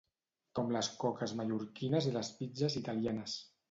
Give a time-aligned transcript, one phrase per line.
[0.59, 3.43] com les coques mallorquines i les pizzes italianes